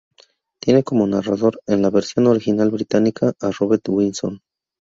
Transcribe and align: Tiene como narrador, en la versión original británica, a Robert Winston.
Tiene 0.59 0.83
como 0.83 1.05
narrador, 1.05 1.61
en 1.67 1.83
la 1.83 1.91
versión 1.91 2.25
original 2.25 2.71
británica, 2.71 3.33
a 3.39 3.51
Robert 3.51 3.87
Winston. 3.87 4.41